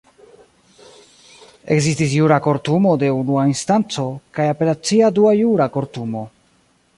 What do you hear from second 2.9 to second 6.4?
de unua instanco, kaj apelacia dua jura kortumo.